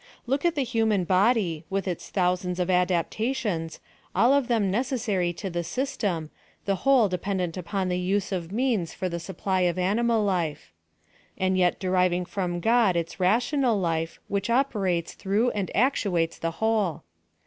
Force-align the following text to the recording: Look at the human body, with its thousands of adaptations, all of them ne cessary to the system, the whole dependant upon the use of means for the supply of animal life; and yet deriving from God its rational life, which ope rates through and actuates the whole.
Look 0.25 0.43
at 0.45 0.55
the 0.55 0.63
human 0.63 1.03
body, 1.03 1.63
with 1.69 1.87
its 1.87 2.09
thousands 2.09 2.59
of 2.59 2.71
adaptations, 2.71 3.79
all 4.15 4.33
of 4.33 4.47
them 4.47 4.71
ne 4.71 4.79
cessary 4.79 5.31
to 5.37 5.47
the 5.51 5.63
system, 5.63 6.31
the 6.65 6.77
whole 6.77 7.07
dependant 7.07 7.55
upon 7.55 7.87
the 7.87 7.99
use 7.99 8.31
of 8.31 8.51
means 8.51 8.95
for 8.95 9.07
the 9.07 9.19
supply 9.19 9.59
of 9.61 9.77
animal 9.77 10.23
life; 10.23 10.73
and 11.37 11.55
yet 11.55 11.79
deriving 11.79 12.25
from 12.25 12.59
God 12.61 12.95
its 12.95 13.19
rational 13.19 13.79
life, 13.79 14.19
which 14.27 14.49
ope 14.49 14.73
rates 14.73 15.13
through 15.13 15.51
and 15.51 15.69
actuates 15.75 16.39
the 16.39 16.49
whole. 16.57 17.03